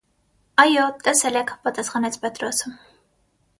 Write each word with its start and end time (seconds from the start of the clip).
-Այո, 0.63 0.85
տեսել 1.09 1.37
եք,- 1.43 1.53
պատասխանեց 1.67 2.19
Պետրոսը: 2.25 2.75